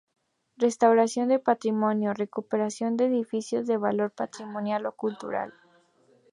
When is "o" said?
4.87-4.93